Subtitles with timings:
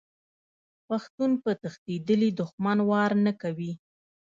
[0.87, 3.71] پښتون په تښتیدلي دښمن وار نه کوي.